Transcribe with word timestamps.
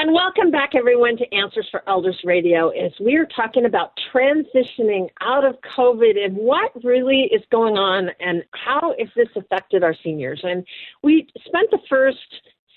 And 0.00 0.14
welcome 0.14 0.52
back, 0.52 0.76
everyone, 0.76 1.16
to 1.16 1.34
Answers 1.34 1.66
for 1.72 1.82
Elders 1.88 2.20
Radio. 2.22 2.68
As 2.68 2.92
we 3.00 3.16
are 3.16 3.26
talking 3.34 3.64
about 3.64 3.98
transitioning 4.14 5.08
out 5.20 5.44
of 5.44 5.56
COVID 5.76 6.16
and 6.24 6.36
what 6.36 6.70
really 6.84 7.22
is 7.32 7.42
going 7.50 7.76
on 7.76 8.08
and 8.20 8.44
how 8.54 8.94
if 8.96 9.08
this 9.16 9.26
affected 9.34 9.82
our 9.82 9.96
seniors. 10.04 10.38
And 10.44 10.64
we 11.02 11.26
spent 11.44 11.72
the 11.72 11.80
first 11.88 12.16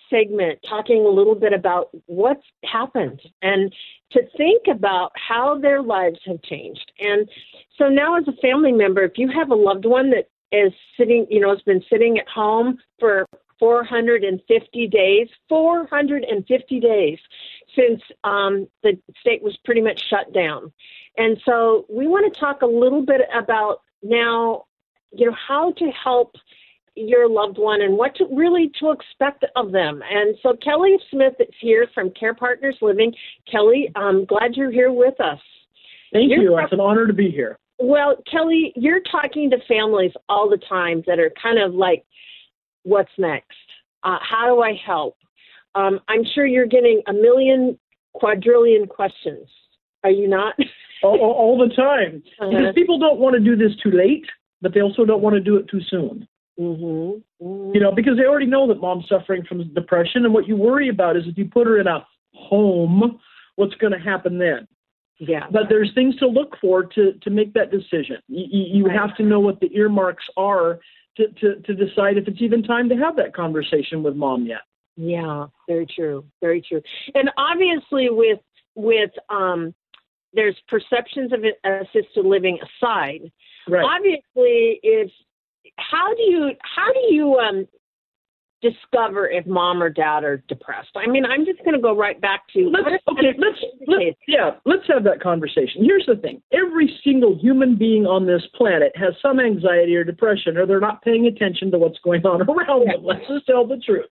segment 0.10 0.58
talking 0.68 1.06
a 1.06 1.10
little 1.10 1.36
bit 1.36 1.54
about 1.54 1.90
what's 2.08 2.42
happened 2.64 3.22
and 3.44 3.72
to 4.14 4.22
think 4.36 4.64
about 4.68 5.12
how 5.14 5.60
their 5.60 5.84
lives 5.84 6.18
have 6.26 6.42
changed. 6.42 6.92
And 7.00 7.30
so 7.78 7.88
now, 7.88 8.18
as 8.18 8.28
a 8.28 8.42
family 8.42 8.72
member, 8.72 9.04
if 9.04 9.20
you 9.20 9.30
have 9.30 9.52
a 9.52 9.56
loved 9.56 9.86
one 9.86 10.10
that 10.10 10.28
is 10.52 10.74
sitting, 10.98 11.28
you 11.30 11.40
know, 11.40 11.52
has 11.52 11.62
been 11.62 11.84
sitting 11.88 12.18
at 12.18 12.28
home 12.28 12.80
for 13.00 13.28
450 13.62 14.88
days, 14.88 15.28
450 15.48 16.80
days 16.80 17.20
since 17.76 18.02
um, 18.24 18.68
the 18.82 18.98
state 19.22 19.44
was 19.44 19.56
pretty 19.64 19.82
much 19.82 20.02
shut 20.10 20.34
down. 20.34 20.74
And 21.16 21.38
so 21.46 21.86
we 21.88 22.08
want 22.08 22.34
to 22.34 22.40
talk 22.40 22.64
a 22.64 22.66
little 22.66 23.06
bit 23.06 23.22
about 23.34 23.82
now, 24.02 24.66
you 25.12 25.28
know, 25.28 25.36
how 25.48 25.74
to 25.74 25.92
help 26.04 26.36
your 26.96 27.30
loved 27.30 27.60
one 27.60 27.82
and 27.82 27.98
what 27.98 28.16
to 28.16 28.26
really 28.36 28.72
to 28.80 28.92
expect 28.92 29.46
of 29.56 29.72
them. 29.72 30.02
And 30.10 30.36
so 30.42 30.56
Kelly 30.62 30.98
Smith 31.12 31.34
is 31.40 31.54
here 31.60 31.88
from 31.94 32.10
Care 32.20 32.34
Partners 32.34 32.78
Living. 32.82 33.14
Kelly, 33.50 33.92
I'm 33.96 34.26
glad 34.26 34.56
you're 34.56 34.72
here 34.72 34.92
with 34.92 35.20
us. 35.22 35.40
Thank 36.12 36.32
you're 36.32 36.42
you. 36.42 36.58
It's 36.58 36.74
an 36.74 36.80
honor 36.80 37.06
to 37.06 37.14
be 37.14 37.30
here. 37.30 37.58
Well, 37.80 38.18
Kelly, 38.30 38.74
you're 38.76 39.02
talking 39.12 39.50
to 39.52 39.58
families 39.68 40.12
all 40.30 40.50
the 40.50 40.60
time 40.70 41.04
that 41.08 41.20
are 41.20 41.32
kind 41.42 41.60
of 41.60 41.74
like 41.74 42.06
what's 42.84 43.12
next? 43.18 43.58
Uh, 44.04 44.18
how 44.22 44.48
do 44.48 44.62
I 44.62 44.74
help? 44.86 45.16
Um, 45.76 46.00
I'm 46.08 46.24
sure 46.36 46.46
you're 46.46 46.66
getting 46.66 47.02
a 47.08 47.14
million 47.14 47.78
quadrillion 48.14 48.88
questions. 48.88 49.48
Are 50.04 50.10
you 50.10 50.28
not? 50.28 50.56
all, 51.04 51.20
all, 51.20 51.58
the 51.58 51.74
time. 51.74 52.24
Uh-huh. 52.40 52.50
Because 52.50 52.76
people 52.76 53.00
don't 53.00 53.20
want 53.20 53.36
to 53.36 53.40
do 53.40 53.56
this 53.56 53.76
too 53.82 53.92
late, 53.92 54.26
but 54.62 54.74
they 54.74 54.82
also 54.82 55.06
don't 55.06 55.22
want 55.22 55.36
to 55.36 55.40
do 55.40 55.56
it 55.58 55.70
too 55.70 55.82
soon. 55.90 56.28
Mm-hmm. 56.60 57.46
Mm-hmm. 57.46 57.74
You 57.74 57.80
know, 57.80 57.92
because 57.96 58.18
they 58.18 58.26
already 58.26 58.46
know 58.46 58.68
that 58.68 58.82
mom's 58.82 59.06
suffering 59.08 59.44
from 59.48 59.74
depression, 59.74 60.26
and 60.26 60.34
what 60.34 60.48
you 60.48 60.56
worry 60.56 60.90
about 60.90 61.18
is 61.18 61.24
if 61.26 61.38
you 61.38 61.46
put 61.46 61.68
her 61.68 61.80
in 61.80 61.88
a 61.88 62.06
home, 62.34 63.20
what's 63.56 63.76
going 63.76 63.94
to 63.94 64.00
happen 64.00 64.38
then? 64.38 64.68
Yeah. 65.20 65.46
But 65.52 65.64
there's 65.70 65.92
things 65.94 66.16
to 66.18 66.28
look 66.28 66.58
for 66.60 66.84
to 66.84 67.14
to 67.14 67.30
make 67.30 67.54
that 67.54 67.70
decision. 67.72 68.18
You, 68.28 68.84
you 68.84 68.90
have 68.90 69.16
to 69.18 69.24
know 69.24 69.40
what 69.40 69.60
the 69.60 69.70
earmarks 69.76 70.26
are 70.36 70.80
to, 71.18 71.28
to, 71.28 71.56
to 71.62 71.74
decide 71.74 72.18
if 72.18 72.28
it's 72.28 72.42
even 72.42 72.64
time 72.64 72.90
to 72.90 72.96
have 72.96 73.16
that 73.18 73.34
conversation 73.34 74.04
with 74.04 74.16
mom 74.16 74.46
yet. 74.46 74.62
Yeah, 74.98 75.48
very 75.68 75.86
true, 75.86 76.26
very 76.42 76.62
true. 76.62 76.82
And 77.16 77.30
obviously, 77.38 78.10
with 78.10 78.40
with 78.76 79.12
um, 79.30 79.74
there's 80.34 80.56
perceptions 80.68 81.32
of 81.34 81.44
assisted 81.64 82.26
living 82.26 82.60
aside. 82.62 83.32
Right. 83.68 83.84
Obviously, 83.84 84.80
if 84.84 85.12
how 85.78 86.14
do 86.14 86.22
you 86.24 86.52
how 86.62 86.92
do 86.92 87.14
you 87.14 87.36
um, 87.36 87.68
discover 88.62 89.30
if 89.30 89.46
mom 89.46 89.82
or 89.82 89.90
dad 89.90 90.24
are 90.24 90.38
depressed. 90.48 90.92
I 90.96 91.08
mean, 91.08 91.26
I'm 91.26 91.46
just 91.46 91.60
going 91.60 91.74
to 91.74 91.82
go 91.82 91.96
right 91.96 92.20
back 92.22 92.44
to 92.54 92.70
let's, 92.70 93.04
okay. 93.10 93.34
Let's, 93.38 93.58
let's 93.88 94.18
yeah, 94.28 94.52
let's 94.66 94.84
have 94.88 95.04
that 95.06 95.22
conversation. 95.22 95.84
Here's 95.84 96.06
the 96.08 96.16
thing: 96.16 96.42
every 96.54 97.00
single 97.04 97.38
human 97.38 97.76
being 97.76 98.06
on 98.06 98.26
this 98.26 98.44
planet 98.56 98.92
has 98.96 99.14
some 99.22 99.40
anxiety 99.40 99.96
or 99.96 100.04
depression, 100.04 100.58
or 100.58 100.66
they're 100.66 100.80
not 100.80 101.02
paying 101.02 101.28
attention 101.28 101.72
to 101.72 101.78
what's 101.78 102.00
going 102.04 102.26
on 102.26 102.42
around 102.50 102.88
them. 102.88 103.04
Let's 103.04 103.28
just 103.28 103.46
tell 103.46 103.68
the 103.68 103.78
truth. 103.78 104.06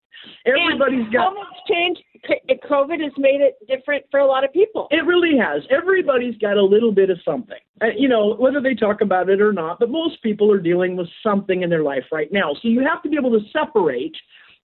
Everybody's 0.47 1.05
and 1.05 1.13
got. 1.13 1.35
changed. 1.69 2.03
COVID 2.29 3.03
has 3.03 3.13
made 3.17 3.41
it 3.41 3.57
different 3.67 4.05
for 4.11 4.21
a 4.21 4.27
lot 4.27 4.45
of 4.45 4.53
people. 4.53 4.89
It 4.91 5.05
really 5.05 5.39
has. 5.39 5.63
Everybody's 5.71 6.37
got 6.39 6.57
a 6.57 6.65
little 6.65 6.93
bit 6.93 7.11
of 7.11 7.19
something. 7.25 7.59
Uh, 7.83 7.87
you 7.97 8.09
know, 8.09 8.35
whether 8.35 8.61
they 8.61 8.75
talk 8.75 9.01
about 9.01 9.29
it 9.29 9.41
or 9.41 9.53
not, 9.53 9.79
but 9.79 9.91
most 9.91 10.23
people 10.23 10.51
are 10.53 10.61
dealing 10.61 10.97
with 10.97 11.09
something 11.23 11.63
in 11.63 11.71
their 11.71 11.83
life 11.83 12.05
right 12.13 12.31
now. 12.33 12.53
So 12.55 12.69
you 12.69 12.81
have 12.81 13.03
to 13.03 13.09
be 13.09 13.17
able 13.17 13.31
to 13.33 13.45
separate 13.53 14.17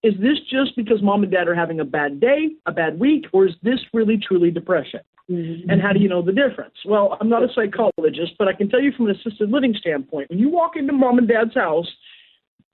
is 0.03 0.14
this 0.20 0.38
just 0.50 0.76
because 0.76 1.03
mom 1.03 1.22
and 1.22 1.32
dad 1.32 1.48
are 1.48 1.54
having 1.54 1.80
a 1.80 1.84
bad 1.84 2.20
day, 2.20 2.50
a 2.66 2.72
bad 2.72 3.00
week, 3.00 3.25
or 3.32 3.47
is 3.47 3.54
this 3.62 3.80
really 3.92 4.19
truly 4.19 4.50
depression? 4.50 5.00
Mm-hmm. 5.30 5.69
And 5.69 5.82
how 5.82 5.92
do 5.92 5.98
you 5.98 6.09
know 6.09 6.22
the 6.22 6.32
difference? 6.32 6.75
Well, 6.84 7.16
I'm 7.20 7.28
not 7.28 7.42
a 7.42 7.48
psychologist, 7.54 8.34
but 8.38 8.47
I 8.47 8.53
can 8.53 8.69
tell 8.69 8.80
you 8.80 8.92
from 8.92 9.09
an 9.09 9.16
assisted 9.16 9.50
living 9.50 9.75
standpoint, 9.76 10.30
when 10.30 10.38
you 10.38 10.48
walk 10.48 10.76
into 10.76 10.92
mom 10.92 11.19
and 11.19 11.26
dad's 11.26 11.54
house 11.54 11.88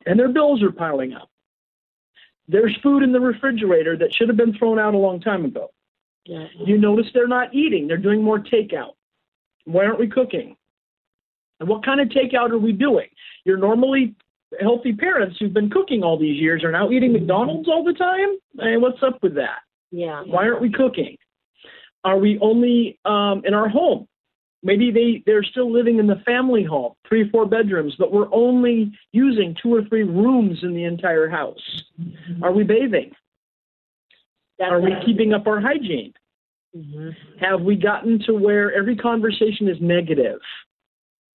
and 0.04 0.18
their 0.18 0.28
bills 0.28 0.62
are 0.62 0.72
piling 0.72 1.14
up, 1.14 1.30
there's 2.52 2.76
food 2.82 3.02
in 3.02 3.12
the 3.12 3.20
refrigerator 3.20 3.96
that 3.96 4.14
should 4.14 4.28
have 4.28 4.36
been 4.36 4.56
thrown 4.56 4.78
out 4.78 4.94
a 4.94 4.98
long 4.98 5.20
time 5.20 5.44
ago. 5.44 5.70
Yeah. 6.24 6.46
You 6.64 6.78
notice 6.78 7.06
they're 7.12 7.26
not 7.26 7.54
eating, 7.54 7.88
they're 7.88 7.96
doing 7.96 8.22
more 8.22 8.38
takeout. 8.38 8.92
Why 9.64 9.86
aren't 9.86 9.98
we 9.98 10.08
cooking? 10.08 10.56
And 11.58 11.68
what 11.68 11.84
kind 11.84 12.00
of 12.00 12.08
takeout 12.08 12.50
are 12.50 12.58
we 12.58 12.72
doing? 12.72 13.08
You're 13.44 13.56
normally 13.56 14.14
healthy 14.60 14.92
parents 14.92 15.36
who've 15.38 15.52
been 15.52 15.70
cooking 15.70 16.02
all 16.02 16.18
these 16.18 16.40
years 16.40 16.62
are 16.62 16.70
now 16.70 16.90
eating 16.90 17.12
McDonald's 17.12 17.68
all 17.68 17.84
the 17.84 17.94
time? 17.94 18.36
Hey, 18.60 18.76
what's 18.76 19.02
up 19.02 19.18
with 19.22 19.34
that? 19.36 19.60
Yeah. 19.90 20.22
Why 20.22 20.46
aren't 20.48 20.60
we 20.60 20.70
cooking? 20.70 21.16
Are 22.04 22.18
we 22.18 22.38
only 22.40 22.98
um, 23.04 23.42
in 23.44 23.54
our 23.54 23.68
home? 23.68 24.08
Maybe 24.62 24.92
they, 24.92 25.22
they're 25.26 25.42
still 25.42 25.72
living 25.72 25.98
in 25.98 26.06
the 26.06 26.22
family 26.24 26.62
home, 26.62 26.92
three 27.08 27.22
or 27.22 27.30
four 27.30 27.46
bedrooms, 27.46 27.94
but 27.98 28.12
we're 28.12 28.32
only 28.32 28.92
using 29.10 29.56
two 29.60 29.74
or 29.74 29.82
three 29.84 30.04
rooms 30.04 30.60
in 30.62 30.72
the 30.72 30.84
entire 30.84 31.28
house. 31.28 31.82
Mm-hmm. 32.00 32.44
Are 32.44 32.52
we 32.52 32.62
bathing? 32.62 33.10
That's 34.58 34.70
Are 34.70 34.80
we 34.80 34.94
keeping 35.04 35.32
up 35.32 35.48
our 35.48 35.60
hygiene? 35.60 36.12
Mm-hmm. 36.76 37.10
Have 37.44 37.62
we 37.62 37.74
gotten 37.76 38.20
to 38.26 38.32
where 38.34 38.72
every 38.72 38.96
conversation 38.96 39.68
is 39.68 39.76
negative? 39.80 40.38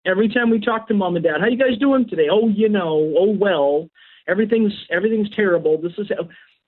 Every 0.05 0.29
time 0.29 0.49
we 0.49 0.61
talk 0.61 0.88
to 0.88 0.94
mom 0.94 1.17
and 1.17 1.23
dad, 1.23 1.41
how 1.41 1.47
you 1.47 1.57
guys 1.57 1.77
doing 1.79 2.07
today? 2.07 2.27
Oh, 2.31 2.47
you 2.47 2.69
know, 2.69 3.13
oh 3.17 3.35
well, 3.38 3.89
everything's 4.27 4.73
everything's 4.89 5.29
terrible. 5.35 5.79
This 5.79 5.91
is 5.97 6.09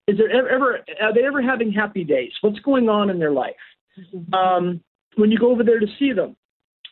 is 0.07 0.17
there 0.17 0.49
ever 0.49 0.79
are 1.01 1.13
they 1.13 1.23
ever 1.25 1.41
having 1.41 1.71
happy 1.71 2.03
days? 2.03 2.31
What's 2.41 2.59
going 2.59 2.89
on 2.89 3.09
in 3.09 3.17
their 3.17 3.31
life? 3.31 3.55
Mm-hmm. 3.97 4.33
Um, 4.33 4.81
when 5.15 5.31
you 5.31 5.39
go 5.39 5.51
over 5.51 5.63
there 5.63 5.79
to 5.79 5.87
see 5.97 6.11
them, 6.11 6.35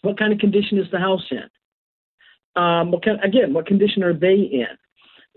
what 0.02 0.18
kind 0.18 0.34
of 0.34 0.40
condition 0.40 0.78
is 0.78 0.88
the 0.92 1.00
house 1.00 1.26
in? 1.32 2.62
Um, 2.62 2.92
what 2.92 3.04
kind, 3.06 3.20
again, 3.24 3.54
what 3.54 3.68
condition 3.68 4.04
are 4.04 4.14
they 4.14 4.36
in? 4.36 4.68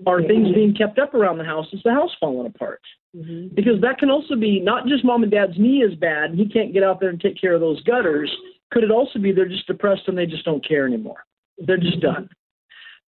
Are 0.06 0.22
things 0.22 0.54
being 0.54 0.74
kept 0.74 0.98
up 0.98 1.12
around 1.12 1.36
the 1.36 1.44
house? 1.44 1.66
Is 1.72 1.80
the 1.84 1.92
house 1.92 2.10
falling 2.18 2.46
apart? 2.46 2.80
Mm-hmm. 3.14 3.54
Because 3.54 3.80
that 3.82 3.98
can 3.98 4.08
also 4.08 4.34
be 4.34 4.58
not 4.58 4.86
just 4.86 5.04
mom 5.04 5.22
and 5.22 5.30
dad's 5.30 5.58
knee 5.58 5.82
is 5.82 5.94
bad, 5.96 6.30
and 6.30 6.38
he 6.38 6.48
can't 6.48 6.72
get 6.72 6.82
out 6.82 7.00
there 7.00 7.10
and 7.10 7.20
take 7.20 7.38
care 7.38 7.54
of 7.54 7.60
those 7.60 7.82
gutters. 7.82 8.34
Could 8.70 8.84
it 8.84 8.90
also 8.90 9.18
be 9.18 9.32
they're 9.32 9.48
just 9.48 9.66
depressed 9.66 10.02
and 10.06 10.16
they 10.16 10.26
just 10.26 10.44
don't 10.44 10.66
care 10.66 10.86
anymore? 10.86 11.24
They're 11.58 11.76
just 11.76 12.00
done. 12.00 12.30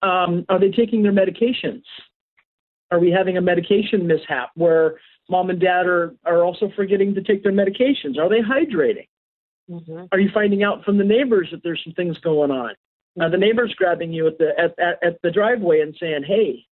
Um, 0.02 0.46
are 0.50 0.60
they 0.60 0.70
taking 0.70 1.04
their 1.04 1.14
medications? 1.14 1.84
Are 2.90 3.00
we 3.00 3.12
having 3.12 3.38
a 3.38 3.42
medication 3.42 4.06
mishap 4.06 4.50
where 4.56 4.96
mom 5.30 5.50
and 5.50 5.62
dad 5.62 5.86
are, 5.86 6.14
are 6.26 6.44
also 6.44 6.72
forgetting 6.76 7.16
to 7.16 7.22
take 7.22 7.44
their 7.44 7.54
medications? 7.54 8.18
Are 8.20 8.28
they 8.28 8.42
hydrating? 8.42 9.08
Mm-hmm. 9.72 10.06
Are 10.12 10.20
you 10.20 10.30
finding 10.34 10.64
out 10.64 10.84
from 10.84 10.98
the 10.98 11.04
neighbors 11.04 11.48
that 11.52 11.64
there's 11.64 11.82
some 11.84 11.94
things 11.94 12.18
going 12.20 12.52
on? 12.52 12.72
Are 13.20 13.30
the 13.30 13.38
neighbors 13.38 13.74
grabbing 13.78 14.14
you 14.14 14.28
at 14.28 14.38
the 14.38 14.52
at, 14.58 14.78
at, 14.80 15.04
at 15.04 15.22
the 15.22 15.32
driveway 15.32 15.82
and 15.82 15.96
saying, 16.00 16.24
"Hey, 16.26 16.66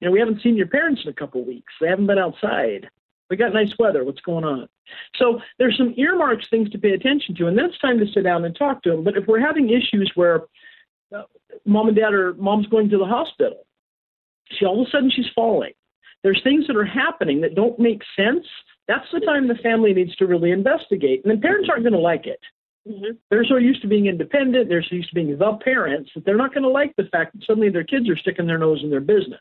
you 0.00 0.06
know, 0.08 0.12
we 0.12 0.20
haven't 0.20 0.42
seen 0.42 0.56
your 0.56 0.68
parents 0.68 1.02
in 1.04 1.10
a 1.10 1.14
couple 1.14 1.44
weeks. 1.44 1.72
They 1.80 1.88
haven't 1.88 2.06
been 2.06 2.18
outside. 2.18 2.88
We 3.30 3.36
got 3.36 3.52
nice 3.52 3.72
weather. 3.78 4.04
What's 4.04 4.20
going 4.20 4.44
on? 4.44 4.68
So 5.16 5.40
there's 5.58 5.76
some 5.76 5.94
earmarks 5.96 6.46
things 6.48 6.70
to 6.70 6.78
pay 6.78 6.92
attention 6.92 7.34
to, 7.36 7.46
and 7.46 7.58
then 7.58 7.66
it's 7.66 7.78
time 7.78 7.98
to 7.98 8.06
sit 8.12 8.24
down 8.24 8.44
and 8.44 8.56
talk 8.56 8.82
to 8.82 8.90
them. 8.90 9.04
But 9.04 9.16
if 9.16 9.26
we're 9.26 9.40
having 9.40 9.68
issues 9.68 10.10
where 10.14 10.44
uh, 11.14 11.24
mom 11.66 11.88
and 11.88 11.96
dad 11.96 12.14
are 12.14 12.32
mom's 12.34 12.66
going 12.68 12.88
to 12.90 12.98
the 12.98 13.04
hospital, 13.04 13.66
she 14.50 14.64
all 14.64 14.80
of 14.80 14.88
a 14.88 14.90
sudden 14.90 15.10
she's 15.10 15.28
falling. 15.34 15.72
There's 16.22 16.40
things 16.42 16.66
that 16.66 16.76
are 16.76 16.84
happening 16.84 17.42
that 17.42 17.54
don't 17.54 17.78
make 17.78 18.02
sense. 18.16 18.46
That's 18.88 19.06
the 19.12 19.20
time 19.20 19.46
the 19.46 19.54
family 19.56 19.92
needs 19.92 20.16
to 20.16 20.26
really 20.26 20.50
investigate, 20.50 21.22
and 21.24 21.36
the 21.36 21.40
parents 21.40 21.68
aren't 21.70 21.84
going 21.84 21.92
to 21.92 21.98
like 21.98 22.26
it. 22.26 22.40
Mm-hmm. 22.88 23.16
They're 23.30 23.44
so 23.44 23.56
used 23.56 23.82
to 23.82 23.88
being 23.88 24.06
independent, 24.06 24.68
they're 24.68 24.82
so 24.82 24.96
used 24.96 25.10
to 25.10 25.14
being 25.14 25.36
the 25.36 25.58
parents 25.62 26.10
that 26.14 26.24
they're 26.24 26.36
not 26.36 26.54
going 26.54 26.62
to 26.62 26.70
like 26.70 26.96
the 26.96 27.04
fact 27.12 27.34
that 27.34 27.44
suddenly 27.44 27.68
their 27.68 27.84
kids 27.84 28.08
are 28.08 28.16
sticking 28.16 28.46
their 28.46 28.58
nose 28.58 28.80
in 28.82 28.90
their 28.90 29.00
business. 29.00 29.40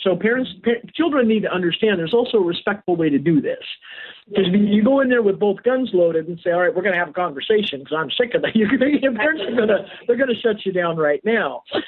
So 0.00 0.14
parents, 0.14 0.50
children 0.94 1.26
need 1.26 1.42
to 1.42 1.52
understand 1.52 1.98
there's 1.98 2.14
also 2.14 2.38
a 2.38 2.44
respectful 2.44 2.94
way 2.94 3.10
to 3.10 3.18
do 3.18 3.40
this. 3.40 3.64
Because 4.28 4.46
you 4.52 4.84
go 4.84 5.00
in 5.00 5.08
there 5.08 5.22
with 5.22 5.40
both 5.40 5.62
guns 5.62 5.90
loaded 5.92 6.28
and 6.28 6.38
say, 6.44 6.50
"All 6.50 6.60
right, 6.60 6.74
we're 6.74 6.82
going 6.82 6.92
to 6.92 6.98
have 6.98 7.08
a 7.08 7.12
conversation," 7.12 7.80
because 7.80 7.96
I'm 7.98 8.10
sick 8.10 8.34
of 8.34 8.42
that. 8.42 8.54
Your 8.56 8.68
parents 8.68 9.42
are 9.42 9.56
going 9.56 9.68
to 9.68 9.86
they're 10.06 10.16
going 10.16 10.28
to 10.28 10.40
shut 10.40 10.64
you 10.64 10.72
down 10.72 10.96
right 10.98 11.24
now. 11.24 11.62
So 11.72 11.80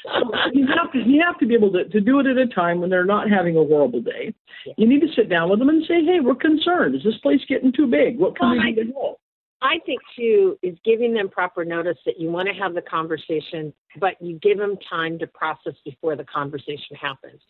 you 0.53 0.67
have 0.67 0.91
to 0.93 0.99
you 0.99 1.23
have 1.25 1.39
to 1.39 1.47
be 1.47 1.55
able 1.55 1.71
to, 1.73 1.85
to 1.85 2.01
do 2.01 2.19
it 2.19 2.27
at 2.27 2.39
a 2.39 2.47
time 2.47 2.81
when 2.81 2.89
they're 2.89 3.05
not 3.05 3.31
having 3.31 3.57
a 3.57 3.65
horrible 3.65 4.01
day. 4.01 4.35
You 4.77 4.89
need 4.89 5.01
to 5.03 5.13
sit 5.15 5.29
down 5.29 5.51
with 5.51 5.59
them 5.59 5.69
and 5.69 5.85
say, 5.87 6.03
"Hey, 6.05 6.21
we're 6.21 6.35
concerned. 6.35 6.95
Is 6.95 7.05
this 7.05 7.19
place 7.19 7.41
getting 7.47 7.73
too 7.73 7.87
big? 7.87 8.19
What 8.19 8.39
can 8.39 8.51
we 8.53 8.73
do 8.73 8.85
to 8.85 8.93
help?" 8.93 9.20
I 9.63 9.79
think 9.85 10.01
too 10.17 10.59
is 10.63 10.77
giving 10.85 11.13
them 11.13 11.29
proper 11.29 11.65
notice 11.65 11.99
that 12.07 12.19
you 12.19 12.31
want 12.31 12.49
to 12.49 12.55
have 12.55 12.75
the 12.75 12.83
conversation, 12.83 13.73
but 13.99 14.21
you 14.21 14.39
give 14.39 14.59
them 14.59 14.77
time 14.89 15.19
to 15.19 15.27
process 15.27 15.75
before 15.85 16.17
the 16.17 16.25
conversation 16.25 16.97
happens. 17.01 17.41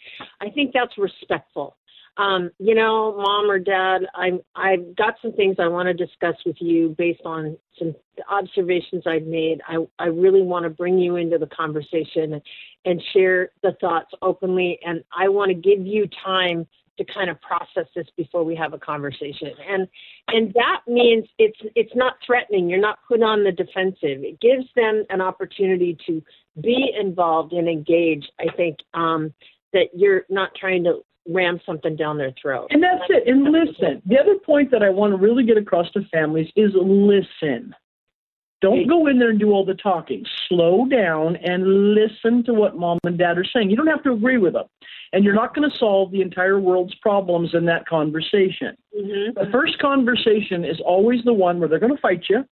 I 0.40 0.50
think 0.50 0.72
that's 0.72 0.98
respectful. 0.98 1.76
um, 2.16 2.50
you 2.58 2.74
know, 2.74 3.16
mom 3.16 3.50
or 3.50 3.58
dad, 3.58 4.02
I'm 4.14 4.40
I've 4.54 4.94
got 4.96 5.14
some 5.22 5.32
things 5.32 5.56
I 5.58 5.68
want 5.68 5.86
to 5.86 5.94
discuss 5.94 6.34
with 6.44 6.56
you 6.60 6.94
based 6.98 7.22
on 7.24 7.56
some 7.78 7.94
observations 8.28 9.04
I've 9.06 9.26
made. 9.26 9.60
I 9.66 9.86
I 9.98 10.06
really 10.06 10.42
want 10.42 10.64
to 10.64 10.70
bring 10.70 10.98
you 10.98 11.16
into 11.16 11.38
the 11.38 11.46
conversation 11.46 12.40
and 12.84 13.02
share 13.12 13.50
the 13.62 13.72
thoughts 13.80 14.12
openly, 14.22 14.78
and 14.84 15.04
I 15.16 15.28
want 15.28 15.50
to 15.50 15.54
give 15.54 15.86
you 15.86 16.08
time 16.24 16.66
to 16.98 17.04
kind 17.04 17.30
of 17.30 17.40
process 17.40 17.86
this 17.94 18.06
before 18.16 18.44
we 18.44 18.54
have 18.56 18.72
a 18.72 18.78
conversation. 18.78 19.52
And 19.68 19.88
and 20.28 20.52
that 20.54 20.80
means 20.86 21.26
it's 21.38 21.58
it's 21.74 21.94
not 21.94 22.14
threatening. 22.24 22.68
You're 22.68 22.80
not 22.80 22.98
put 23.08 23.22
on 23.22 23.44
the 23.44 23.52
defensive. 23.52 24.22
It 24.22 24.40
gives 24.40 24.66
them 24.76 25.04
an 25.10 25.20
opportunity 25.20 25.96
to 26.06 26.22
be 26.60 26.92
involved 26.98 27.52
and 27.52 27.68
engage. 27.68 28.28
I 28.38 28.46
think 28.56 28.78
um, 28.94 29.32
that 29.72 29.88
you're 29.94 30.24
not 30.28 30.50
trying 30.54 30.84
to 30.84 31.00
ram 31.28 31.60
something 31.64 31.96
down 31.96 32.18
their 32.18 32.34
throat. 32.40 32.68
And 32.70 32.82
that's 32.82 33.04
it. 33.08 33.28
And 33.28 33.44
listen. 33.44 34.02
The 34.06 34.18
other 34.18 34.36
point 34.44 34.70
that 34.70 34.82
I 34.82 34.90
want 34.90 35.12
to 35.12 35.16
really 35.16 35.44
get 35.44 35.56
across 35.56 35.90
to 35.92 36.02
families 36.12 36.48
is 36.56 36.72
listen. 36.74 37.74
Don't 38.60 38.86
go 38.86 39.06
in 39.06 39.18
there 39.18 39.30
and 39.30 39.40
do 39.40 39.52
all 39.52 39.64
the 39.64 39.74
talking. 39.74 40.24
Slow 40.48 40.86
down 40.86 41.36
and 41.36 41.94
listen 41.94 42.44
to 42.44 42.52
what 42.52 42.76
mom 42.76 42.98
and 43.04 43.16
dad 43.16 43.38
are 43.38 43.44
saying. 43.44 43.70
You 43.70 43.76
don't 43.76 43.86
have 43.86 44.02
to 44.02 44.12
agree 44.12 44.36
with 44.36 44.52
them. 44.52 44.66
And 45.12 45.24
you're 45.24 45.34
not 45.34 45.54
going 45.54 45.68
to 45.68 45.76
solve 45.76 46.12
the 46.12 46.22
entire 46.22 46.60
world's 46.60 46.94
problems 46.96 47.50
in 47.54 47.64
that 47.66 47.86
conversation. 47.86 48.76
Mm-hmm. 48.96 49.44
The 49.44 49.50
first 49.50 49.78
conversation 49.80 50.64
is 50.64 50.80
always 50.84 51.20
the 51.24 51.32
one 51.32 51.58
where 51.58 51.68
they're 51.68 51.80
going 51.80 51.94
to 51.94 52.00
fight 52.00 52.24
you. 52.28 52.44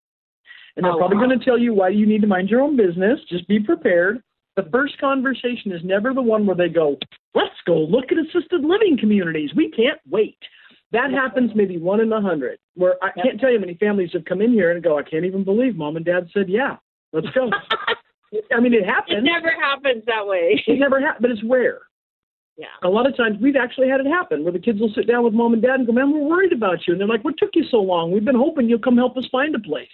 And 0.75 0.85
they're 0.85 0.91
oh, 0.91 0.97
probably 0.97 1.17
wow. 1.17 1.25
going 1.25 1.39
to 1.39 1.45
tell 1.45 1.57
you 1.57 1.73
why 1.73 1.89
you 1.89 2.05
need 2.05 2.21
to 2.21 2.27
mind 2.27 2.49
your 2.49 2.61
own 2.61 2.75
business. 2.75 3.19
Just 3.29 3.47
be 3.47 3.59
prepared. 3.59 4.21
The 4.55 4.69
first 4.71 4.99
conversation 4.99 5.71
is 5.71 5.81
never 5.83 6.13
the 6.13 6.21
one 6.21 6.45
where 6.45 6.55
they 6.55 6.67
go, 6.67 6.97
let's 7.33 7.55
go 7.65 7.77
look 7.77 8.11
at 8.11 8.17
assisted 8.17 8.61
living 8.61 8.97
communities. 8.99 9.51
We 9.55 9.71
can't 9.71 9.99
wait. 10.09 10.37
That 10.91 11.11
happens 11.11 11.51
maybe 11.55 11.77
one 11.77 12.01
in 12.01 12.11
a 12.11 12.21
hundred. 12.21 12.59
Where 12.75 12.95
I 13.01 13.11
can't 13.11 13.39
tell 13.39 13.51
you 13.51 13.57
how 13.57 13.61
many 13.61 13.75
families 13.75 14.09
have 14.13 14.25
come 14.25 14.41
in 14.41 14.51
here 14.51 14.71
and 14.71 14.83
go, 14.83 14.97
I 14.97 15.03
can't 15.03 15.23
even 15.23 15.43
believe 15.43 15.75
mom 15.75 15.97
and 15.97 16.05
dad 16.05 16.27
said, 16.33 16.49
yeah, 16.49 16.77
let's 17.13 17.29
go. 17.29 17.49
I 18.55 18.59
mean, 18.59 18.73
it 18.73 18.85
happens. 18.85 19.19
It 19.19 19.23
never 19.23 19.51
happens 19.51 20.03
that 20.07 20.25
way. 20.25 20.63
it 20.67 20.79
never 20.79 20.99
happens, 20.99 21.21
but 21.21 21.31
it's 21.31 21.43
rare. 21.43 21.79
Yeah. 22.59 22.67
A 22.83 22.89
lot 22.89 23.07
of 23.07 23.15
times 23.15 23.37
we've 23.41 23.55
actually 23.55 23.87
had 23.87 24.01
it 24.01 24.05
happen 24.05 24.43
where 24.43 24.51
the 24.51 24.59
kids 24.59 24.81
will 24.81 24.91
sit 24.93 25.07
down 25.07 25.23
with 25.23 25.33
mom 25.33 25.53
and 25.53 25.61
dad 25.61 25.75
and 25.75 25.87
go, 25.87 25.93
man, 25.93 26.11
we're 26.11 26.27
worried 26.27 26.51
about 26.51 26.79
you. 26.85 26.93
And 26.93 26.99
they're 26.99 27.07
like, 27.07 27.23
what 27.23 27.37
took 27.37 27.51
you 27.53 27.63
so 27.71 27.77
long? 27.77 28.11
We've 28.11 28.25
been 28.25 28.35
hoping 28.35 28.67
you'll 28.67 28.79
come 28.79 28.97
help 28.97 29.15
us 29.15 29.25
find 29.31 29.55
a 29.55 29.59
place. 29.59 29.87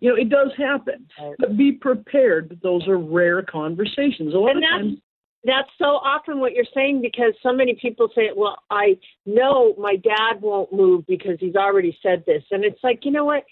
You 0.00 0.08
know, 0.08 0.16
it 0.16 0.30
does 0.30 0.50
happen. 0.56 1.06
But 1.38 1.58
be 1.58 1.72
prepared 1.72 2.48
that 2.48 2.62
those 2.62 2.88
are 2.88 2.96
rare 2.96 3.42
conversations. 3.42 4.32
A 4.32 4.38
lot 4.38 4.56
and 4.56 4.64
of 4.64 4.70
times 4.70 4.98
that's 5.44 5.68
so 5.78 6.00
often 6.00 6.40
what 6.40 6.54
you're 6.54 6.64
saying 6.74 7.02
because 7.02 7.34
so 7.42 7.52
many 7.52 7.78
people 7.80 8.08
say, 8.14 8.30
well, 8.34 8.56
I 8.70 8.96
know 9.26 9.74
my 9.76 9.96
dad 9.96 10.40
won't 10.40 10.72
move 10.72 11.06
because 11.06 11.36
he's 11.38 11.54
already 11.54 11.98
said 12.02 12.24
this. 12.26 12.42
And 12.50 12.64
it's 12.64 12.82
like, 12.82 13.00
you 13.02 13.10
know 13.10 13.26
what? 13.26 13.44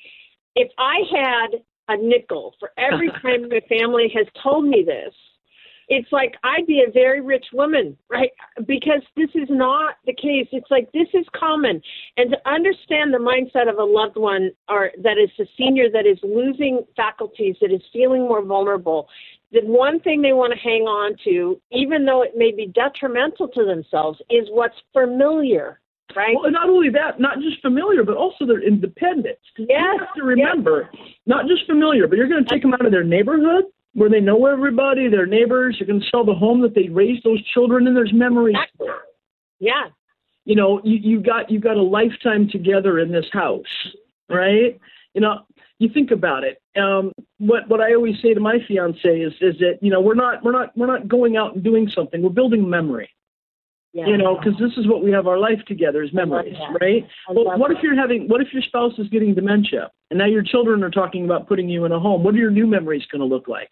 If 0.57 0.71
I 0.79 1.01
had 1.13 1.61
a 1.89 1.97
nickel 2.03 2.55
for 2.59 2.71
every 2.79 3.11
time 3.23 3.51
my 3.51 3.61
family 3.69 4.11
has 4.17 4.27
told 4.43 4.65
me 4.65 4.85
this, 4.87 5.15
it's 5.89 6.11
like 6.13 6.35
I'd 6.43 6.67
be 6.67 6.85
a 6.87 6.91
very 6.91 7.21
rich 7.21 7.47
woman, 7.53 7.97
right? 8.11 8.31
Because 8.67 9.03
this 9.17 9.31
is 9.35 9.49
not 9.51 9.97
the 10.07 10.15
case. 10.15 10.49
It's 10.53 10.71
like 10.71 10.91
this 10.93 11.09
is 11.13 11.27
common. 11.37 11.81
And 12.17 12.31
to 12.31 12.49
understand 12.49 13.13
the 13.13 13.19
mindset 13.19 13.71
of 13.71 13.79
a 13.79 13.85
loved 13.85 14.17
one 14.17 14.51
or 14.69 14.91
that 15.03 15.19
is 15.19 15.31
a 15.39 15.49
senior 15.59 15.91
that 15.91 16.07
is 16.07 16.19
losing 16.23 16.85
faculties, 16.97 17.57
that 17.61 17.73
is 17.73 17.83
feeling 17.93 18.23
more 18.23 18.45
vulnerable, 18.45 19.09
the 19.53 19.61
one 19.63 20.01
thing 20.01 20.23
they 20.23 20.33
want 20.33 20.53
to 20.53 20.59
hang 20.59 20.83
on 20.83 21.17
to, 21.25 21.61
even 21.71 22.05
though 22.05 22.23
it 22.23 22.33
may 22.37 22.51
be 22.51 22.67
detrimental 22.67 23.49
to 23.49 23.65
themselves, 23.65 24.21
is 24.31 24.49
what's 24.51 24.77
familiar. 24.93 25.81
Right. 26.15 26.37
Well, 26.41 26.51
not 26.51 26.69
only 26.69 26.91
that, 26.91 27.19
not 27.19 27.39
just 27.41 27.61
familiar, 27.61 28.05
but 28.05 28.17
also 28.17 28.47
their 28.47 28.63
independence. 28.63 29.39
Yes. 29.59 29.69
You 29.69 29.99
have 29.99 30.15
to 30.17 30.23
remember, 30.23 30.91
yes. 30.93 31.03
not 31.27 31.47
just 31.47 31.67
familiar, 31.67 32.07
but 32.07 32.19
you're 32.19 32.29
going 32.29 32.45
to 32.45 32.51
take 32.51 32.63
them 32.63 32.73
out 32.73 32.85
of 32.85 32.93
their 32.93 33.03
neighborhood 33.03 33.65
where 33.95 34.11
they 34.11 34.21
know 34.21 34.47
everybody, 34.47 35.09
their 35.09 35.27
neighbors. 35.27 35.77
You're 35.79 35.87
going 35.87 36.01
to 36.01 36.07
sell 36.11 36.25
the 36.25 36.35
home 36.35 36.61
that 36.63 36.75
they 36.75 36.89
raised 36.89 37.25
those 37.25 37.43
children 37.47 37.87
in. 37.87 37.95
There's 37.95 38.13
memories 38.13 38.57
there. 38.79 39.03
Yeah. 39.61 39.89
You 40.45 40.57
know, 40.57 40.81
you, 40.85 40.97
you 40.97 41.21
got 41.23 41.51
you 41.51 41.59
got 41.59 41.77
a 41.77 41.83
lifetime 41.83 42.49
together 42.51 42.99
in 42.99 43.11
this 43.11 43.27
house, 43.33 43.65
right? 44.29 44.79
You 45.15 45.21
know, 45.23 45.41
you 45.79 45.89
think 45.89 46.11
about 46.11 46.45
it. 46.45 46.61
Um, 46.79 47.13
what 47.39 47.69
what 47.69 47.81
I 47.81 47.95
always 47.95 48.17
say 48.21 48.35
to 48.35 48.41
my 48.41 48.59
fiance 48.69 49.09
is 49.09 49.33
is 49.41 49.59
that 49.61 49.79
you 49.81 49.91
know 49.91 50.01
we're 50.01 50.15
not 50.15 50.45
we're 50.45 50.53
not 50.53 50.77
we're 50.77 50.87
not 50.87 51.09
going 51.09 51.39
out 51.39 51.55
and 51.55 51.65
doing 51.65 51.89
something. 51.89 52.23
We're 52.23 52.29
building 52.29 52.69
memory. 52.69 53.09
Yeah, 53.95 54.09
you 54.09 54.19
know, 54.19 54.37
because 54.37 54.59
this 54.59 54.73
is 54.77 54.89
what 54.89 55.05
we 55.05 55.13
have 55.13 55.29
our 55.29 55.39
life 55.39 55.61
together 55.69 56.03
is 56.03 56.13
memories, 56.13 56.57
right? 56.81 57.07
Well, 57.31 57.57
what 57.57 57.71
if 57.71 57.79
you're 57.81 57.95
having, 57.95 58.27
what 58.27 58.41
if 58.41 58.49
your 58.53 58.63
spouse 58.63 58.93
is 58.99 59.09
getting 59.09 59.37
dementia 59.37 59.89
and 60.11 60.19
now 60.19 60.27
your 60.27 60.43
children 60.43 60.83
are 60.83 60.91
talking 60.91 61.25
about 61.25 61.47
putting 61.47 61.69
you 61.69 61.85
in 61.85 61.93
a 61.93 62.01
home? 62.01 62.25
What 62.25 62.35
are 62.35 62.39
your 62.39 62.51
new 62.51 62.67
memories 62.67 63.05
going 63.13 63.21
to 63.21 63.27
look 63.27 63.47
like? 63.47 63.69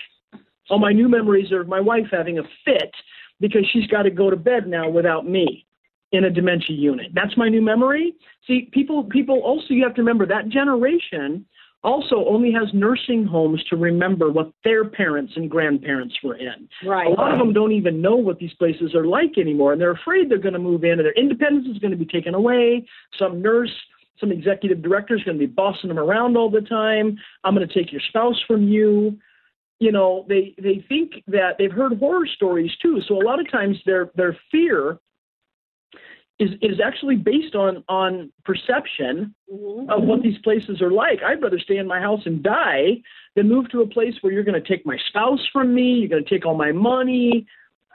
Oh, 0.71 0.79
my 0.79 0.93
new 0.93 1.09
memories 1.09 1.51
are 1.51 1.65
my 1.65 1.81
wife 1.81 2.07
having 2.13 2.39
a 2.39 2.45
fit 2.65 2.93
because 3.41 3.67
she's 3.73 3.89
got 3.89 4.03
to 4.05 4.11
go 4.11 4.31
to 4.31 4.37
bed 4.37 4.69
now 4.69 4.89
without 4.89 5.29
me 5.29 5.67
in 6.13 6.23
a 6.23 6.31
dementia 6.31 6.77
unit. 6.77 7.11
That's 7.15 7.37
my 7.37 7.49
new 7.49 7.61
memory. 7.61 8.15
See, 8.47 8.69
people, 8.73 9.03
people 9.03 9.41
also, 9.41 9.71
you 9.71 9.83
have 9.83 9.95
to 9.97 10.03
remember 10.03 10.25
that 10.27 10.49
generation 10.51 11.45
also 11.85 12.25
only 12.29 12.53
has 12.53 12.69
nursing 12.73 13.25
homes 13.27 13.63
to 13.71 13.77
remember 13.77 14.31
what 14.31 14.53
their 14.65 14.85
parents 14.85 15.33
and 15.37 15.51
grandparents 15.51 16.15
were 16.23 16.37
in. 16.37 16.69
Right. 16.87 17.07
A 17.07 17.11
lot 17.11 17.33
of 17.33 17.39
them 17.39 17.53
don't 17.53 17.73
even 17.73 18.01
know 18.01 18.17
what 18.17 18.39
these 18.39 18.53
places 18.55 18.95
are 18.95 19.05
like 19.05 19.37
anymore, 19.37 19.73
and 19.73 19.81
they're 19.81 19.93
afraid 19.93 20.31
they're 20.31 20.39
going 20.39 20.53
to 20.53 20.61
move 20.61 20.85
in 20.85 20.93
and 20.93 21.01
their 21.01 21.13
independence 21.13 21.67
is 21.69 21.79
going 21.79 21.91
to 21.91 21.97
be 21.97 22.07
taken 22.07 22.35
away. 22.35 22.87
Some 23.19 23.43
nurse, 23.43 23.73
some 24.21 24.31
executive 24.31 24.83
director 24.83 25.17
is 25.17 25.23
going 25.25 25.39
to 25.39 25.47
be 25.47 25.53
bossing 25.53 25.89
them 25.89 25.99
around 25.99 26.37
all 26.37 26.51
the 26.51 26.61
time. 26.61 27.19
I'm 27.43 27.55
going 27.55 27.67
to 27.67 27.75
take 27.75 27.91
your 27.91 28.03
spouse 28.09 28.41
from 28.47 28.69
you. 28.69 29.19
You 29.81 29.91
know, 29.91 30.25
they 30.29 30.55
they 30.63 30.85
think 30.89 31.25
that 31.27 31.57
they've 31.59 31.73
heard 31.73 31.99
horror 31.99 32.27
stories 32.27 32.71
too. 32.81 33.01
So 33.09 33.21
a 33.21 33.25
lot 33.25 33.41
of 33.41 33.51
times 33.51 33.77
their 33.85 34.13
their 34.15 34.39
fear 34.53 34.99
is 36.43 36.51
is 36.61 36.81
actually 36.85 37.17
based 37.17 37.55
on 37.55 37.85
on 37.89 38.31
perception 38.45 39.35
mm-hmm. 39.53 39.91
of 39.91 40.03
what 40.03 40.23
these 40.23 40.39
places 40.39 40.83
are 40.83 40.91
like. 40.91 41.23
I'd 41.23 41.43
rather 41.43 41.59
stay 41.59 41.77
in 41.77 41.87
my 41.87 42.01
house 42.01 42.23
and 42.25 42.43
die 42.43 43.03
than 43.37 43.49
move 43.49 43.71
to 43.71 43.83
a 43.83 43.87
place 43.87 44.15
where 44.21 44.33
you're 44.33 44.45
going 44.45 44.61
to 44.61 44.69
take 44.69 44.85
my 44.85 44.99
spouse 45.09 45.41
from 45.53 45.75
me. 45.75 45.95
You're 45.95 46.09
going 46.09 46.25
to 46.25 46.31
take 46.31 46.45
all 46.45 46.57
my 46.57 46.73
money. 46.73 47.47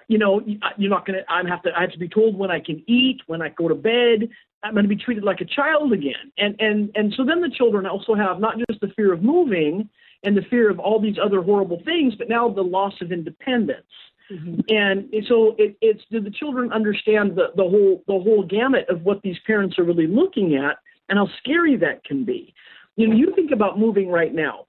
You 0.07 0.17
know, 0.17 0.41
you're 0.77 0.89
not 0.89 1.05
going 1.05 1.19
to. 1.19 1.31
I 1.31 1.47
have 1.47 1.61
to. 1.63 1.71
I 1.75 1.81
have 1.81 1.91
to 1.91 1.99
be 1.99 2.07
told 2.07 2.37
when 2.37 2.51
I 2.51 2.59
can 2.59 2.83
eat, 2.87 3.21
when 3.27 3.41
I 3.41 3.49
go 3.49 3.67
to 3.67 3.75
bed. 3.75 4.29
I'm 4.63 4.73
going 4.73 4.85
to 4.85 4.89
be 4.89 4.95
treated 4.95 5.23
like 5.23 5.41
a 5.41 5.45
child 5.45 5.91
again. 5.93 6.31
And 6.37 6.55
and 6.59 6.91
and 6.95 7.13
so 7.15 7.25
then 7.25 7.41
the 7.41 7.49
children 7.49 7.85
also 7.85 8.15
have 8.15 8.39
not 8.39 8.55
just 8.69 8.79
the 8.81 8.89
fear 8.95 9.13
of 9.13 9.21
moving 9.21 9.89
and 10.23 10.35
the 10.35 10.41
fear 10.49 10.69
of 10.69 10.79
all 10.79 10.99
these 10.99 11.17
other 11.23 11.41
horrible 11.41 11.81
things, 11.85 12.15
but 12.15 12.29
now 12.29 12.49
the 12.49 12.61
loss 12.61 12.93
of 13.01 13.11
independence. 13.11 13.85
Mm-hmm. 14.31 14.59
And 14.69 15.25
so 15.27 15.55
it, 15.57 15.77
it's 15.81 16.01
do 16.11 16.19
the 16.19 16.31
children 16.31 16.71
understand 16.73 17.35
the, 17.35 17.47
the 17.55 17.63
whole 17.63 18.03
the 18.07 18.13
whole 18.13 18.43
gamut 18.43 18.87
of 18.89 19.03
what 19.03 19.21
these 19.21 19.37
parents 19.45 19.79
are 19.79 19.83
really 19.83 20.07
looking 20.07 20.55
at 20.55 20.77
and 21.09 21.17
how 21.17 21.27
scary 21.39 21.77
that 21.77 22.03
can 22.03 22.25
be. 22.25 22.53
You 22.95 23.07
know, 23.07 23.15
you 23.15 23.33
think 23.35 23.51
about 23.51 23.79
moving 23.79 24.09
right 24.09 24.33
now, 24.33 24.65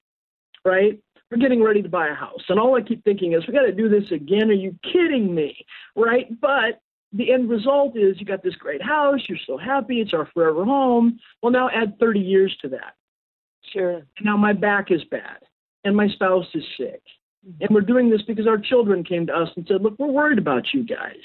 right? 0.64 1.00
We're 1.30 1.38
getting 1.38 1.62
ready 1.62 1.82
to 1.82 1.88
buy 1.88 2.08
a 2.08 2.14
house, 2.14 2.42
and 2.48 2.58
all 2.58 2.76
I 2.76 2.82
keep 2.82 3.04
thinking 3.04 3.34
is, 3.34 3.46
we 3.46 3.52
got 3.52 3.62
to 3.62 3.72
do 3.72 3.88
this 3.88 4.10
again. 4.12 4.50
Are 4.50 4.54
you 4.54 4.78
kidding 4.82 5.34
me? 5.34 5.56
Right? 5.94 6.28
But 6.40 6.80
the 7.12 7.32
end 7.32 7.50
result 7.50 7.96
is 7.96 8.18
you 8.18 8.26
got 8.26 8.42
this 8.42 8.54
great 8.54 8.82
house. 8.82 9.20
You're 9.28 9.38
so 9.46 9.56
happy. 9.56 10.00
It's 10.00 10.14
our 10.14 10.28
forever 10.32 10.64
home. 10.64 11.18
Well, 11.42 11.52
now 11.52 11.68
add 11.70 11.98
30 11.98 12.20
years 12.20 12.56
to 12.62 12.68
that. 12.68 12.94
Sure. 13.72 13.96
And 13.96 14.06
now 14.22 14.36
my 14.36 14.52
back 14.52 14.90
is 14.90 15.02
bad, 15.10 15.38
and 15.84 15.96
my 15.96 16.08
spouse 16.08 16.46
is 16.54 16.64
sick, 16.78 17.02
and 17.60 17.70
we're 17.70 17.80
doing 17.80 18.10
this 18.10 18.22
because 18.22 18.46
our 18.46 18.58
children 18.58 19.04
came 19.04 19.26
to 19.26 19.34
us 19.34 19.48
and 19.56 19.66
said, 19.66 19.82
Look, 19.82 19.98
we're 19.98 20.08
worried 20.08 20.38
about 20.38 20.72
you 20.72 20.84
guys. 20.84 21.22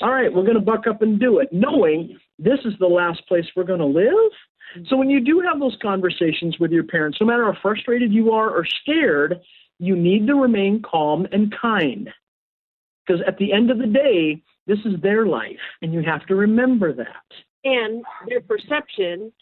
All 0.00 0.10
right, 0.10 0.32
we're 0.32 0.42
going 0.42 0.54
to 0.54 0.60
buck 0.60 0.86
up 0.86 1.02
and 1.02 1.18
do 1.18 1.38
it, 1.38 1.48
knowing 1.52 2.18
this 2.38 2.60
is 2.64 2.74
the 2.78 2.86
last 2.86 3.26
place 3.26 3.46
we're 3.56 3.64
going 3.64 3.80
to 3.80 3.86
live. 3.86 4.32
So 4.88 4.96
when 4.96 5.08
you 5.08 5.20
do 5.20 5.40
have 5.40 5.58
those 5.58 5.76
conversations 5.80 6.58
with 6.58 6.70
your 6.70 6.84
parents, 6.84 7.18
no 7.20 7.26
matter 7.26 7.50
how 7.50 7.58
frustrated 7.62 8.12
you 8.12 8.32
are 8.32 8.50
or 8.50 8.66
scared, 8.82 9.40
you 9.78 9.96
need 9.96 10.26
to 10.26 10.34
remain 10.34 10.82
calm 10.82 11.26
and 11.32 11.54
kind. 11.58 12.10
Because 13.06 13.22
at 13.26 13.38
the 13.38 13.52
end 13.52 13.70
of 13.70 13.78
the 13.78 13.86
day, 13.86 14.42
this 14.66 14.78
is 14.84 15.00
their 15.00 15.26
life, 15.26 15.60
and 15.80 15.94
you 15.94 16.02
have 16.02 16.26
to 16.26 16.34
remember 16.34 16.92
that. 16.92 17.24
And 17.64 18.04
their 18.28 18.40
perception 18.40 19.32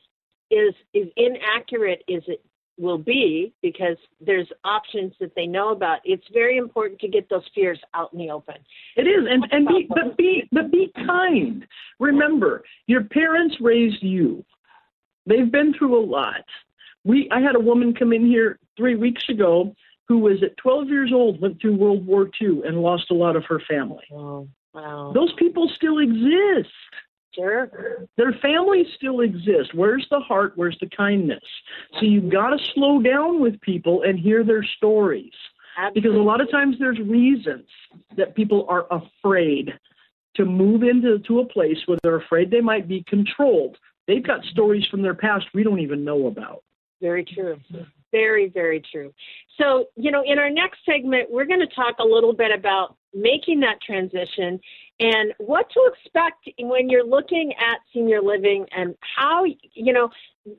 is 0.51 0.75
is 0.93 1.09
inaccurate 1.17 2.05
is 2.07 2.23
it 2.27 2.45
will 2.79 2.99
be 2.99 3.53
because 3.63 3.97
there's 4.21 4.49
options 4.65 5.13
that 5.21 5.35
they 5.35 5.47
know 5.47 5.71
about. 5.71 6.01
It's 6.05 6.27
very 6.33 6.57
important 6.57 7.01
to 7.01 7.09
get 7.09 7.29
those 7.29 7.45
fears 7.55 7.79
out 7.95 8.13
in 8.13 8.19
the 8.19 8.31
open. 8.31 8.57
It 8.97 9.03
is, 9.03 9.27
and 9.29 9.47
and 9.51 9.67
be 9.69 9.87
but 9.89 10.17
be 10.17 10.49
but 10.53 10.71
be 10.71 10.93
kind. 11.07 11.67
Remember, 11.99 12.63
your 12.87 13.05
parents 13.05 13.57
raised 13.61 14.03
you. 14.03 14.45
They've 15.27 15.51
been 15.51 15.75
through 15.75 15.99
a 15.99 16.05
lot. 16.05 16.45
We 17.05 17.29
I 17.31 17.41
had 17.41 17.57
a 17.57 17.61
woman 17.61 17.95
come 17.95 18.13
in 18.13 18.27
here 18.27 18.59
three 18.77 18.97
weeks 18.97 19.23
ago 19.29 19.75
who 20.07 20.19
was 20.19 20.43
at 20.43 20.57
12 20.59 20.89
years 20.89 21.13
old, 21.15 21.41
went 21.41 21.61
through 21.61 21.77
World 21.77 22.07
War 22.07 22.29
II, 22.41 22.63
and 22.67 22.83
lost 22.83 23.11
a 23.11 23.15
lot 23.15 23.37
of 23.37 23.45
her 23.45 23.61
family. 23.69 24.05
Wow. 24.11 24.49
Wow. 24.75 25.13
Those 25.15 25.33
people 25.39 25.71
still 25.75 25.99
exist. 25.99 26.73
Their 27.37 28.33
families 28.41 28.87
still 28.97 29.21
exist. 29.21 29.75
Where's 29.75 30.07
the 30.11 30.21
heart? 30.21 30.53
Where's 30.57 30.79
the 30.81 30.89
kindness? 30.97 31.43
So 31.95 32.07
you've 32.07 32.31
got 32.31 32.51
to 32.51 32.59
slow 32.75 33.01
down 33.01 33.41
with 33.41 33.61
people 33.61 34.03
and 34.03 34.19
hear 34.19 34.45
their 34.45 34.65
stories. 34.77 35.33
Absolutely. 35.77 36.01
Because 36.01 36.17
a 36.17 36.23
lot 36.23 36.41
of 36.41 36.51
times 36.51 36.77
there's 36.79 36.99
reasons 37.01 37.67
that 38.17 38.35
people 38.35 38.67
are 38.69 38.87
afraid 38.91 39.73
to 40.37 40.45
move 40.45 40.83
into 40.83 41.19
to 41.21 41.41
a 41.41 41.47
place 41.47 41.79
where 41.87 41.99
they're 42.03 42.17
afraid 42.17 42.51
they 42.51 42.61
might 42.61 42.89
be 42.89 43.05
controlled. 43.09 43.77
They've 44.07 44.25
got 44.25 44.45
stories 44.45 44.87
from 44.91 45.03
their 45.03 45.15
past 45.15 45.47
we 45.55 45.63
don't 45.63 45.81
even 45.81 46.05
know 46.05 46.27
about. 46.27 46.63
Very 47.01 47.25
true. 47.25 47.59
Very, 48.13 48.49
very 48.49 48.81
true. 48.93 49.13
So, 49.59 49.87
you 49.97 50.11
know, 50.11 50.23
in 50.25 50.39
our 50.39 50.51
next 50.51 50.79
segment, 50.87 51.31
we're 51.31 51.47
going 51.47 51.61
to 51.61 51.75
talk 51.75 51.97
a 51.99 52.05
little 52.05 52.33
bit 52.33 52.51
about 52.57 52.97
making 53.13 53.61
that 53.61 53.81
transition 53.85 54.61
and 55.01 55.33
what 55.39 55.69
to 55.71 55.91
expect 55.93 56.49
when 56.61 56.89
you're 56.89 57.07
looking 57.07 57.53
at 57.59 57.79
senior 57.93 58.23
living 58.23 58.65
and 58.77 58.95
how, 59.17 59.45
you 59.45 59.93
know, 59.93 60.09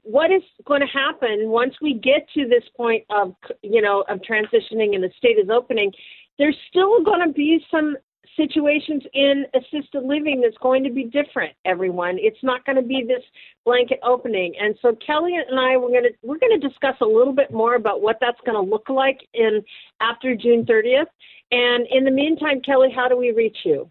what 0.03 0.31
is 0.31 0.41
going 0.65 0.81
to 0.81 0.87
happen 0.87 1.49
once 1.49 1.75
we 1.81 1.93
get 1.93 2.27
to 2.33 2.47
this 2.47 2.63
point 2.75 3.03
of, 3.09 3.33
you 3.61 3.81
know, 3.81 4.03
of 4.09 4.19
transitioning 4.19 4.93
and 4.93 5.03
the 5.03 5.11
state 5.17 5.37
is 5.41 5.49
opening. 5.49 5.91
There's 6.37 6.57
still 6.69 7.01
going 7.03 7.25
to 7.25 7.33
be 7.33 7.65
some 7.71 7.95
situations 8.35 9.03
in 9.13 9.45
assisted 9.53 10.03
living 10.03 10.41
that's 10.41 10.57
going 10.57 10.83
to 10.83 10.89
be 10.89 11.05
different 11.05 11.53
everyone. 11.63 12.17
It's 12.19 12.43
not 12.43 12.65
going 12.65 12.75
to 12.75 12.81
be 12.81 13.05
this 13.07 13.23
blanket 13.63 13.99
opening. 14.03 14.53
And 14.59 14.75
so 14.81 14.97
kelly 15.05 15.35
and 15.35 15.57
i 15.59 15.77
we're 15.77 15.89
going 15.89 16.03
to 16.03 16.13
we're 16.23 16.39
going 16.39 16.59
to 16.59 16.67
discuss 16.67 16.95
a 17.01 17.05
little 17.05 17.33
bit 17.33 17.51
more 17.51 17.75
about 17.75 18.01
what 18.01 18.17
that's 18.19 18.39
going 18.45 18.55
to 18.55 18.69
look 18.69 18.89
like 18.89 19.19
in 19.33 19.63
after 20.01 20.35
june 20.35 20.65
30th 20.65 21.05
and 21.51 21.87
in 21.91 22.03
the 22.03 22.11
meantime 22.11 22.61
kelly 22.61 22.89
how 22.93 23.07
do 23.07 23.15
we 23.15 23.31
reach 23.31 23.57
you 23.63 23.89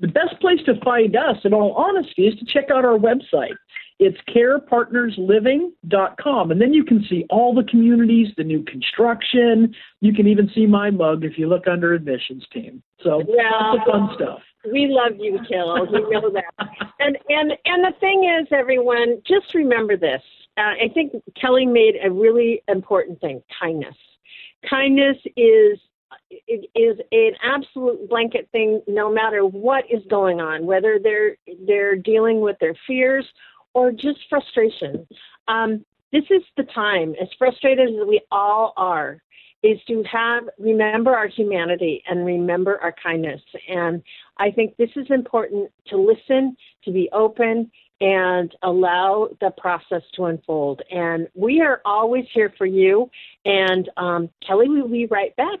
the 0.00 0.08
best 0.08 0.40
place 0.40 0.60
to 0.66 0.74
find 0.84 1.16
us 1.16 1.36
in 1.44 1.54
all 1.54 1.72
honesty 1.74 2.26
is 2.26 2.38
to 2.38 2.44
check 2.46 2.70
out 2.70 2.84
our 2.84 2.98
website 2.98 3.56
it's 4.00 4.18
carepartnersliving.com. 4.34 6.50
And 6.50 6.60
then 6.60 6.72
you 6.72 6.82
can 6.84 7.04
see 7.08 7.24
all 7.28 7.54
the 7.54 7.62
communities, 7.64 8.28
the 8.38 8.44
new 8.44 8.64
construction. 8.64 9.74
You 10.00 10.14
can 10.14 10.26
even 10.26 10.50
see 10.54 10.66
my 10.66 10.90
mug 10.90 11.22
if 11.22 11.36
you 11.36 11.48
look 11.48 11.68
under 11.68 11.92
admissions 11.92 12.46
team. 12.50 12.82
So 13.04 13.22
well, 13.28 13.60
lots 13.60 13.82
of 13.86 13.92
fun 13.92 14.08
stuff. 14.14 14.40
We 14.72 14.86
love 14.88 15.12
you, 15.18 15.38
Kill. 15.46 15.86
You 15.92 16.10
know 16.10 16.30
that. 16.30 16.54
and 16.98 17.18
and 17.28 17.52
and 17.66 17.84
the 17.84 17.92
thing 18.00 18.24
is, 18.24 18.48
everyone, 18.50 19.20
just 19.26 19.52
remember 19.54 19.98
this. 19.98 20.22
Uh, 20.56 20.72
I 20.82 20.88
think 20.94 21.12
Kelly 21.38 21.66
made 21.66 21.96
a 22.02 22.10
really 22.10 22.62
important 22.68 23.20
thing: 23.20 23.42
kindness. 23.60 23.96
Kindness 24.68 25.18
is 25.36 25.78
it 26.30 26.68
is 26.74 26.98
an 27.12 27.32
absolute 27.42 28.08
blanket 28.08 28.48
thing 28.52 28.82
no 28.86 29.12
matter 29.12 29.44
what 29.44 29.84
is 29.90 30.02
going 30.08 30.40
on 30.40 30.66
whether 30.66 30.98
they're 31.02 31.36
they're 31.66 31.96
dealing 31.96 32.40
with 32.40 32.56
their 32.60 32.74
fears 32.86 33.26
or 33.74 33.92
just 33.92 34.18
frustration. 34.28 35.06
Um, 35.48 35.84
this 36.12 36.24
is 36.30 36.42
the 36.56 36.64
time, 36.74 37.14
as 37.20 37.28
frustrated 37.38 37.88
as 37.88 38.06
we 38.06 38.20
all 38.32 38.72
are, 38.76 39.22
is 39.62 39.78
to 39.86 40.02
have 40.10 40.44
remember 40.58 41.14
our 41.14 41.28
humanity 41.28 42.02
and 42.08 42.24
remember 42.24 42.80
our 42.82 42.94
kindness. 43.02 43.40
And 43.68 44.02
I 44.38 44.50
think 44.50 44.76
this 44.76 44.90
is 44.96 45.06
important 45.10 45.70
to 45.88 45.96
listen, 45.96 46.56
to 46.84 46.90
be 46.90 47.08
open, 47.12 47.70
and 48.00 48.56
allow 48.62 49.28
the 49.40 49.50
process 49.58 50.02
to 50.16 50.24
unfold. 50.24 50.80
And 50.90 51.28
we 51.34 51.60
are 51.60 51.82
always 51.84 52.24
here 52.32 52.52
for 52.56 52.64
you. 52.64 53.10
And 53.44 53.90
um, 53.98 54.30
Kelly 54.44 54.68
will 54.68 54.88
be 54.88 55.06
right 55.06 55.36
back 55.36 55.60